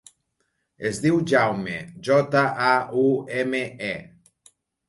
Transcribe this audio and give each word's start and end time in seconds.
Es 0.89 1.01
diu 1.03 1.19
Jaume: 1.33 1.77
jota, 2.09 2.43
a, 2.73 2.75
u, 3.05 3.07
ema, 3.43 3.63
e. 3.93 4.53